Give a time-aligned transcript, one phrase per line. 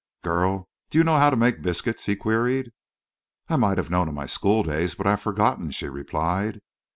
[0.23, 2.71] "Girl, do you know how to make biscuits?" he queried.
[3.49, 6.59] "I might have known in my school days, but I've forgotten," she replied.